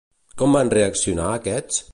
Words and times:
Com 0.41 0.57
van 0.59 0.73
reaccionar 0.75 1.29
aquests? 1.37 1.85